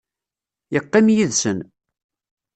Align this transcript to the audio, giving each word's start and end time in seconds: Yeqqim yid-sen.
Yeqqim 0.73 1.07
yid-sen. 1.15 1.59